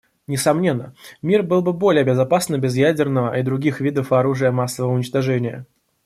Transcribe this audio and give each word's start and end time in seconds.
Несомненно, 0.25 0.95
мир 1.21 1.43
был 1.43 1.61
бы 1.61 1.73
более 1.73 2.03
безопасным 2.03 2.59
без 2.59 2.73
ядерного 2.75 3.37
и 3.37 3.43
других 3.43 3.79
видов 3.81 4.11
оружия 4.11 4.49
массового 4.51 4.95
уничтожения. 4.95 5.67